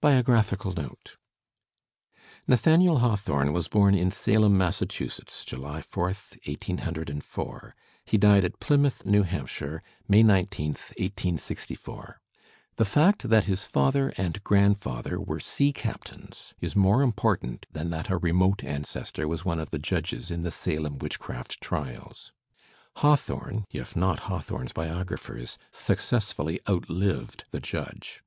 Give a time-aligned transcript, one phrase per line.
[0.00, 1.18] BIOGBAPHICAL NOTE
[2.46, 7.74] Nathaniel Hawthorne was bom in Salem, Massachusetts, July 4, 1804.
[8.06, 12.20] He died at Plymouth, New Hampshire, Digitized by Google HAWTHORNE 95 May 19, 1864.
[12.76, 18.08] The fact that his father and grandfather were sea captains is more important than that
[18.08, 22.32] a remote ancestor was one of the judges in the Salem witchcraft trials.
[22.96, 28.22] Hawthorne, if not Hawthorne's biographers, sue cessfully outlived the judge.